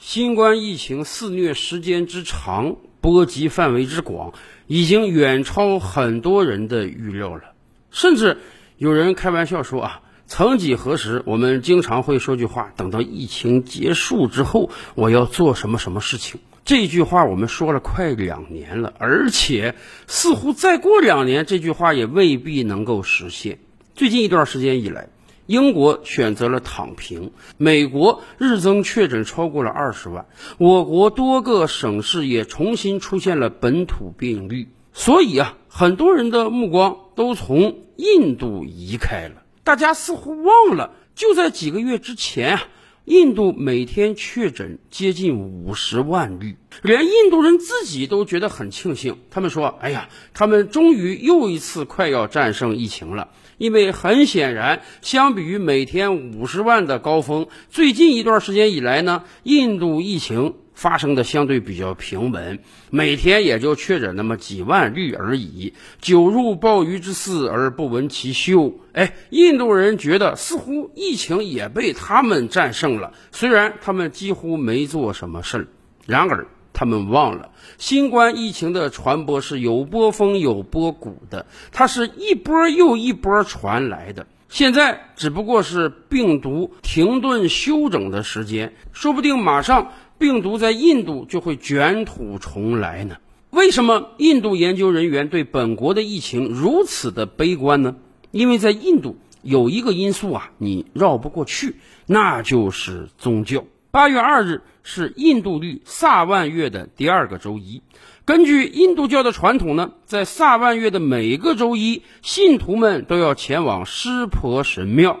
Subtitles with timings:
[0.00, 4.32] 新冠疫情肆虐时间之长，波及范围之广，
[4.66, 7.52] 已经远超很多人的预料了。
[7.90, 8.38] 甚至
[8.78, 16.40] 有人开玩笑说啊，曾几何时，我们经常会说句话：等到疫情结束之后，我要做什么什么事情。
[16.64, 19.74] 这句话我们说了快两年了，而且
[20.06, 23.58] 似乎再过两年，这句话也未必能够实现。
[23.94, 25.10] 最近一段时间以来，
[25.50, 30.26] 英国选择了躺平，美国日增确诊超过了二十万，
[30.58, 34.68] 我国多个省市也重新出现了本土病例。
[34.92, 42.62] 所以啊，很多人的目光都从印度移开了，大家似乎忘了，就在几个月之前啊。
[43.10, 49.18] 印度每天确诊接近五十万例，连印度人自己都觉得很庆幸。
[49.32, 60.54] 他们说：“哎呀，他们终于又一次快要战胜疫情了。”因为很显然，相比于每天五十万的高峰，最近一段时间以来呢，印度疫情。
[60.74, 62.58] 发生的相对比较平稳，
[62.90, 65.74] 每天也就确诊那么几万例而已。
[66.00, 68.74] 久入鲍鱼之肆而不闻其休。
[68.92, 75.66] 哎，印度人觉得似乎疫情也被他们战胜了，虽然他们几乎没做什么事儿。
[76.06, 84.26] 然而，他们忘了，新冠疫情的传播是有波峰有波谷的，它是一波又一波传来的。
[84.48, 89.92] 现在只不过是病毒停顿休整的时间，说不定马上。
[90.20, 93.16] 病毒在印度就会卷土重来呢？
[93.48, 97.96] 为什么印度研究人员对本国的疫情如此的悲观呢？
[98.30, 103.64] 因为在印度有一个因素啊，你绕不过去，那就是宗教。
[103.90, 107.80] 八月二日是印度历萨万月的第二个周一，
[108.26, 115.18] 根据印度教的传统呢，在萨万月的每个周一，信徒们都要前往湿婆神庙。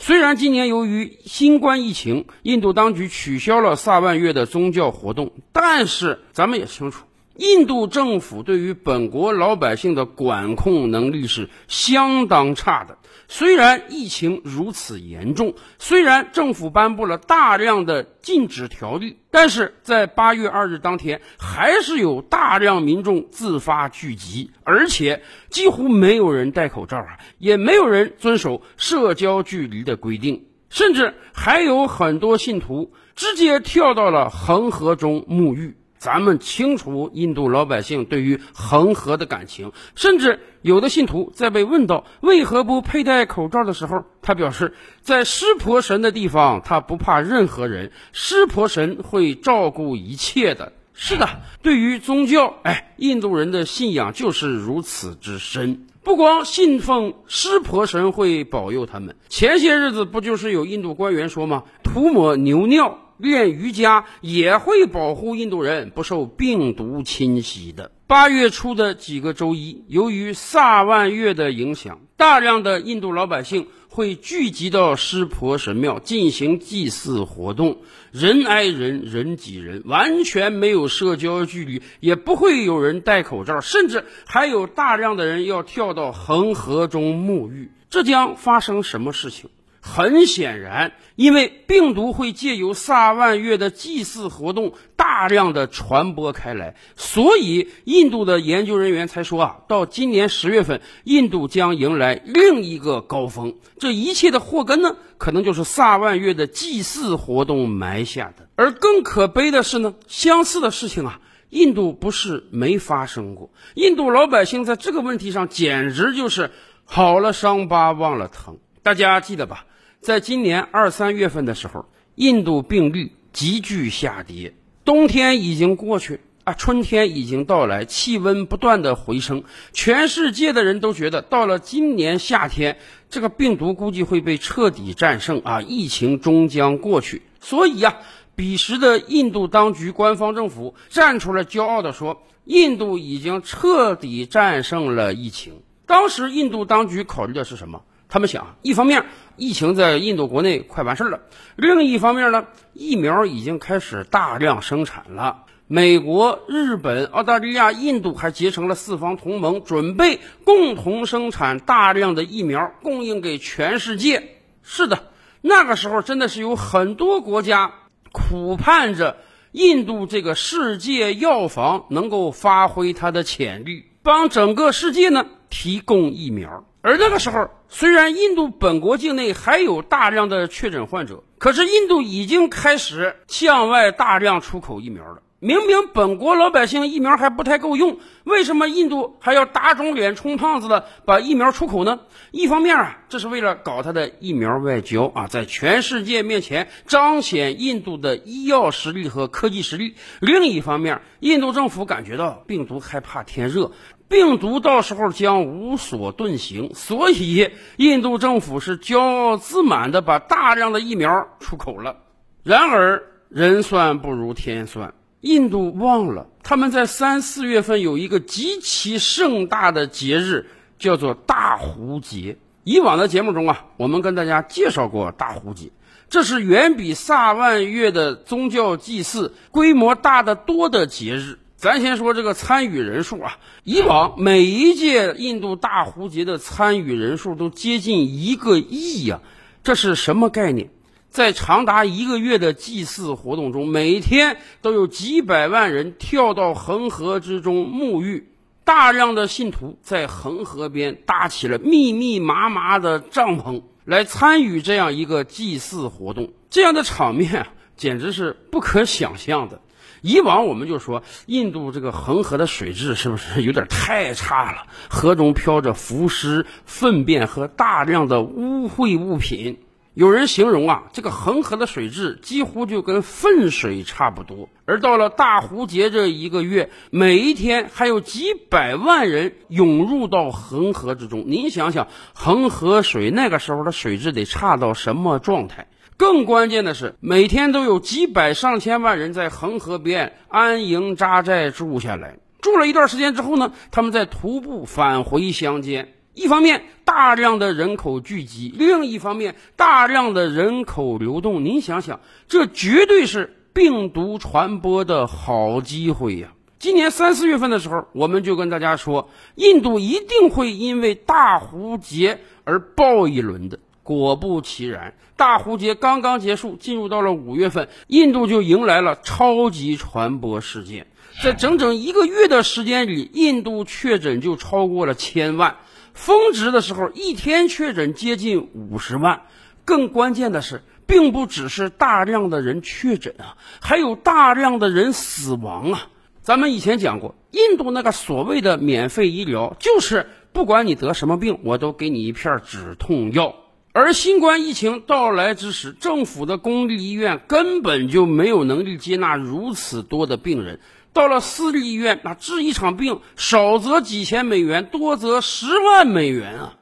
[0.00, 7.04] 虽然今年由于新冠疫情，印度当局取消了萨万月的宗教活动，但是咱们也清楚，
[7.38, 12.98] 印度政府对于本国老百姓的管控能力是相当差的。
[13.28, 35.76] 虽然疫情如此严重，虽然政府颁布了大量的禁止条例，但是在八月二日当天，还是有大量民众自发聚集，而且几乎没有人戴口罩啊，也没有人遵守社交距离的规定，甚至还有很多信徒直接跳到了恒河中沐浴。
[35.98, 50.72] 咱们清楚印度老百姓对于恒河的感情，甚至有的信徒在被问到为何不佩戴口罩的时候，他表示，在湿婆神的地方，他不怕任何人，湿婆神会照顾一切的。
[51.00, 51.28] 是的，
[51.62, 61.62] 对于宗教，哎，印度人的信仰就是如此之深，不光信奉湿婆神会保佑他们，前些日子不就是有印度官员说吗？
[61.84, 62.98] 涂抹牛尿。
[63.18, 67.92] 练瑜伽也会保护印度人不受病毒侵袭的。
[68.06, 87.70] 八月初的几个周一，由于萨万月的影响，大量的印度老百姓会聚集到湿婆神庙进行祭祀活动，人挨人，人挤人，完全没有社交距离，也不会有人戴口罩，甚至还有大量的人要跳到恒河中沐浴。
[87.90, 89.50] 这将发生什么事情？
[89.90, 103.54] 很显然，因为病毒会借由萨万月的祭祀活动大量的传播开来，所以印度的研究人员才说啊，到今年十月份，印度将迎来另一个高峰。
[103.78, 108.46] 这一切的祸根呢，可能就是萨万月的祭祀活动埋下的。
[108.54, 113.50] 而更可悲的是呢，相似的事情啊，印度不是没发生过。
[113.74, 116.50] 印度老百姓在这个问题上简直就是
[116.84, 118.58] 好了伤疤忘了疼。
[118.82, 119.64] 大家记得吧？
[120.00, 124.54] 在今年二三月份的时候，印度病例急剧下跌，
[124.84, 129.42] 冬天已经过去啊，春天已经到来，气温不断的回升，
[129.72, 132.78] 全世界的人都觉得到了今年夏天，
[133.10, 137.22] 这个病毒估计会被彻底战胜啊，疫情终将过去。
[137.40, 137.98] 所以呀，
[138.34, 145.60] 彼时的印度当局官方政府站出来骄傲地说，印度已经彻底战胜了疫情。
[145.86, 147.82] 当时印度当局考虑的是什么？
[148.08, 149.04] 他们想，一方面
[149.36, 151.20] 疫情在印度国内快完事儿了，
[151.56, 155.44] 另一方面呢，疫苗已经开始大量生产了。
[155.66, 164.36] 美国、日本、澳大利亚、印度还结成了四方同盟，准备共同生产大量的疫苗，供应给全世界。
[164.62, 165.10] 是的，
[165.42, 167.74] 那个时候真的是有很多国家
[168.10, 169.18] 苦盼着
[169.52, 176.64] 印度这个世界药房能够发挥它的潜力，帮整个世界呢提供疫苗。
[176.88, 185.20] 而那个时候，虽然印度本国境内还有大量的确诊患者，可是印度已经开始向外大量出口疫苗了。
[185.38, 192.00] 明明本国老百姓疫苗还不太够用，为什么印度还要打肿脸充胖子的把疫苗出口呢？
[192.30, 199.90] 一方面啊，这是为了搞他的疫苗外交啊，在全世界面前彰显印度的医药实力和科技实力；
[200.20, 203.70] 另一方面，印度政府感觉到病毒害怕天热，
[204.08, 211.96] 病毒到时候将无所遁形，所以印度政府是骄傲自满的把大量的疫苗出口了。
[212.42, 214.94] 然而，人算不如天算。
[215.20, 220.46] 印度忘了，他们在三四月份有一个极其盛大的节日，
[220.78, 222.38] 叫做大壶节。
[222.64, 225.70] 以往的节目中啊，我们跟大家介绍过大壶节，
[226.08, 231.38] 这是远比萨万月的宗教祭祀规模大得多的节日。
[231.58, 239.20] 咱先说这个参与人数啊，以往每一届印度大壶节的参与人数都接近一个亿呀，
[239.64, 240.70] 这是什么概念？
[241.10, 248.28] 在长达一个月的祭祀活动中，每天都有几百万人跳到恒河之中沐浴。
[248.62, 256.32] 大量的信徒在恒河边搭起了密密麻麻的帐篷，来参与这样一个祭祀活动。
[256.50, 259.60] 这样的场面简直是不可想象的。
[260.00, 264.66] 以往我们就说，印度这个恒河的水质是不是有点太差了？
[264.88, 269.58] 河中飘着浮尸、粪便和大量的污秽物品。
[269.94, 274.48] 有人形容啊，这个恒河的水质几乎就跟粪水差不多。
[274.64, 281.24] 而到了大壶节这一个月，每一天还有几百万人涌入到恒河之中。
[281.26, 285.66] 您想想，恒河水那个时候的水质得差到什么状态？
[285.98, 292.18] 更关键的是，每天都有几百上千万人在恒河边安营扎寨住下来。
[292.40, 295.92] 住了一段时间之后呢，他们再徒步返回乡间。
[296.14, 301.98] 一方面大量的人口聚集，另一方面大量的人口流动，您想想，
[302.28, 306.28] 这绝对是病毒传播的好机会呀！
[306.60, 313.58] 今年三四月份的时候，我们就跟大家说，印度一定会因为大壶节而爆一轮的。
[313.96, 320.88] 果不其然，大壶节刚刚结束，进入到了五月份，印度就迎来了超级传播事件，
[321.22, 325.56] 在整整一个月的时间里，印度确诊就超过了千万。
[325.94, 329.22] 峰值的时候，一天确诊接近五十万。
[329.64, 335.88] 更关键的是，并不只是大量的人确诊啊，还有大量的人死亡啊。
[336.20, 343.34] 咱们以前讲过，印度那个所谓的免费医疗，就是不管你得什么病，我都给你一片止痛药。
[343.78, 350.58] 而新冠疫情到来之时，政府的公立医院根本就没有能力接纳如此多的病人。
[350.92, 356.54] 到了私立医院，那治一场病少则几千美元，多则十万美元啊！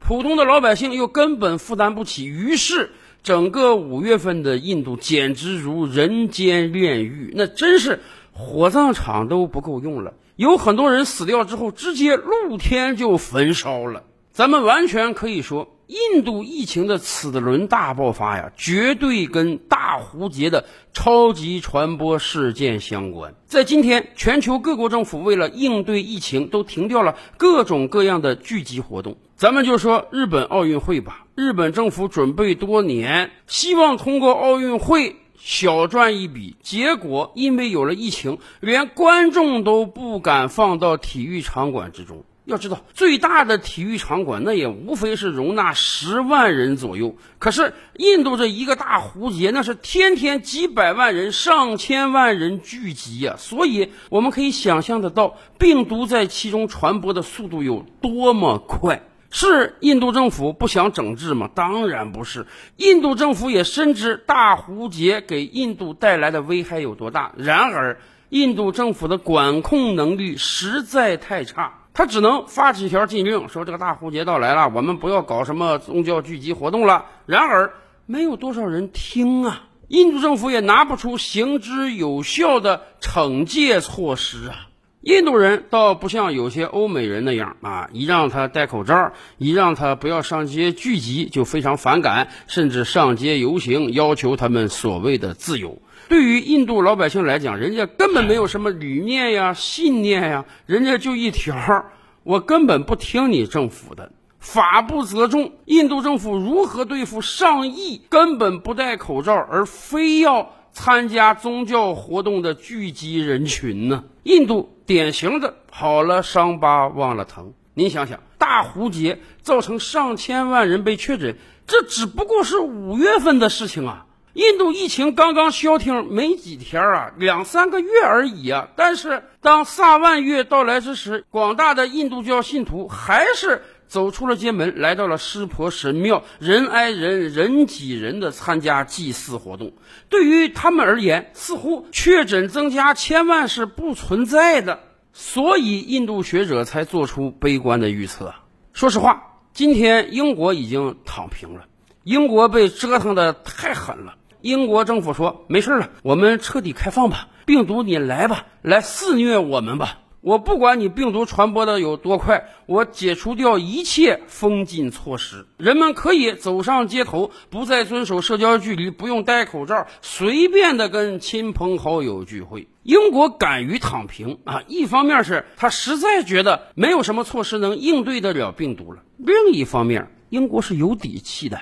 [0.00, 2.90] 普通的老百姓又根本负担不起，于是
[3.22, 8.00] 整个五月份的印度简直如人间炼狱，那真是
[8.32, 10.14] 火葬场都不够用了。
[10.34, 14.02] 有很多人死掉之后，直接露天就焚烧了。
[14.32, 15.68] 咱们完全可以说。
[15.86, 23.34] 印度疫情的此轮大爆发呀，绝对跟大壶节的超级传播事件相关。
[23.46, 29.16] 在今天，全球各国政府为了应对疫情，都停掉了各种各样的聚集活动。
[29.36, 42.24] 咱们就说日本奥运会吧，日本政府准备多年，希望通过奥运会小赚一笔，结果因为有了疫情，连观众都不敢放到体育场馆之中。
[42.46, 47.16] 要知道，最大的体育场馆那也无非是容纳十万人左右。
[47.38, 53.36] 可是印度这一个大壶节，那是天天几百万人、上千万人聚集呀。
[53.38, 59.02] 所以我们可以想象得到，病毒在其中传播的速度有多么快。
[59.30, 61.50] 是印度政府不想整治吗？
[61.54, 62.46] 当然不是。
[62.76, 67.98] 印度政府也深知大壶节给印度带来的危害有多大，然而
[68.28, 71.80] 印度政府的管控能力实在太差。
[71.94, 77.06] 他只能发起一条禁令，说这个大壶节到来了，我们不要搞什么宗教聚集活动了。
[77.24, 77.72] 然而，
[78.04, 79.68] 没有多少人听啊！
[79.86, 84.68] 印度政府也拿不出行之有效的惩戒措施啊！
[85.02, 95.80] 印度人倒不像有些欧美人那样啊，一让他戴口罩，一让他不要上街聚集，就非常反感，甚至上街游行，要求他们所谓的自由。
[96.08, 101.86] 对于印度老百姓来讲，人家根本没有什么理念呀、信念呀，人家就一条：
[102.22, 105.52] 我根本不听你政府的，法不责众。
[105.64, 114.04] 印度政府如何对付上亿根本不戴口罩而非要参加宗教活动的聚集人群呢？
[114.24, 117.54] 印度典型的好了伤疤忘了疼。
[117.72, 124.06] 您想想，大壶节造成上千万人被确诊，这只不过是五月份的事情啊。
[124.34, 128.68] 印度疫情刚刚消停没几天啊，两三个月而已啊。
[128.74, 139.72] 但是当萨万月到来之时，广大的印度教信徒还是走出了街门，来到了湿婆神庙，人挨人人挤人的参加祭祀活动。
[140.08, 144.80] 对于他们而言，似乎确诊增加千万是不存在的，
[145.12, 148.34] 所以印度学者才做出悲观的预测。
[148.72, 151.66] 说实话，今天英国已经躺平了，
[152.02, 154.16] 英国被折腾的太狠了。
[154.44, 160.00] 英国政府说：“没事了，我们彻底开放吧，病毒你来吧，来肆虐我们吧。
[160.20, 181.58] 我不管你病毒传播的有多快，我解除掉一切封禁措施，人们可以走上街头，不再遵守社交距离，不用戴口罩，随便的跟亲朋好友聚会。”英国敢于躺平啊，一方面是他实在觉得没有什么措施能应对得了病毒了，另一方面，英国是有底气的。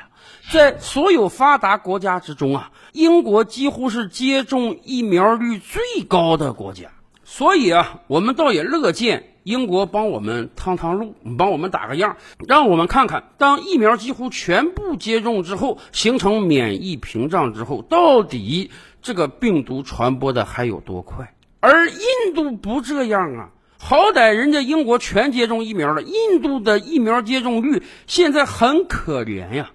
[0.53, 6.89] 在所有发达国家之中啊，英国几乎是接种疫苗率最高的国家，
[7.25, 21.35] 所以啊，我们倒也乐见英国帮我们趟趟路，帮我们打个样，让我们看看，当疫苗几乎全部接种之后，形成免疫屏障之后，到底这个病毒传播的还有多快？
[21.61, 29.71] 而印度不这样啊，好歹人家英国全接种疫苗了，印度的疫苗接种率现在很可怜呀。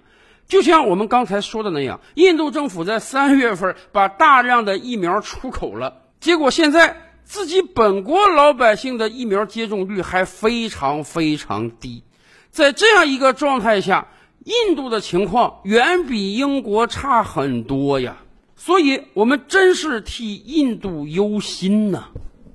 [0.48, 12.02] 就像我们刚才说的那样，印度政府在三月份把大量的疫苗出口了，结果现在自己本国老百姓的疫苗接种率还非常非常低。
[12.50, 14.08] 在这样一个状态下，
[14.44, 18.16] 印度的情况远比英国差很多呀。
[18.56, 22.08] 所以，我们真是替印度忧心呐。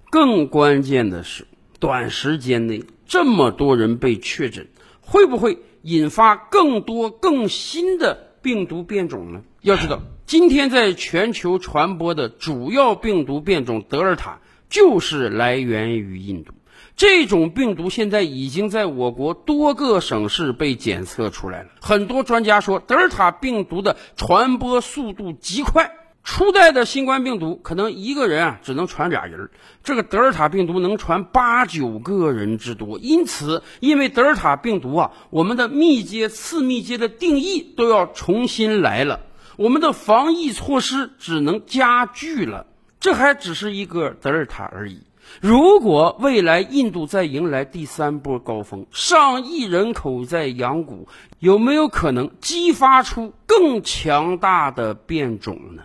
[0.09, 1.47] 更关键的是，
[1.79, 4.67] 短时间内这么多人被确诊，
[4.99, 5.59] 会不会？
[5.83, 9.43] 引发更多更新的病毒变种呢？
[9.61, 16.53] 要知道，今天在全球传播的主要病毒变种德尔塔就是来源于印度。
[16.95, 21.69] 这种病毒现在已经在我国多个省市被检测出来了。
[21.81, 25.91] 很多专家说，德尔塔病毒的传播速度极快。
[26.23, 29.49] 初代的新冠病毒可能一个人啊只能传俩人，
[29.83, 32.97] 这个德尔塔病毒能传八九个人之多。
[32.99, 39.19] 因此，因为德尔塔病毒啊，我们的密接、次密接的定义都要重新来了，
[39.57, 42.65] 我们的防疫措施只能加剧了。
[43.01, 45.03] 这还只是一个德尔塔而已。
[45.41, 51.05] 如果未来印度再迎来第三波高峰，上亿人口在养蛊，
[51.39, 55.83] 有没有可能激发出更强大的变种呢？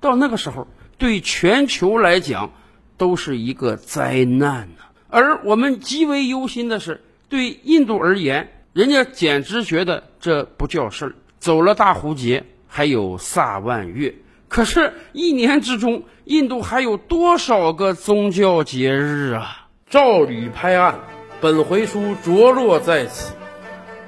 [0.00, 0.66] 到那个时候，
[0.98, 2.52] 对全球来讲
[2.96, 4.84] 都是一个灾难呢。
[5.08, 11.14] 而我们极为忧心的是，对印度而言，人家简直觉得这不叫事儿。
[11.38, 14.14] 走了大壶节，还有萨万月，
[14.48, 19.68] 可是，一年之中，印度还有多少个宗教节日啊？
[19.88, 21.00] 照吕拍案，
[21.40, 23.34] 本回书着落在此。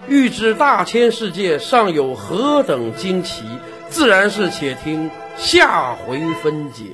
[0.09, 3.45] 欲知大千世界尚有何等惊奇，
[3.89, 5.11] 自然是且听。
[5.43, 6.85] 下回分解。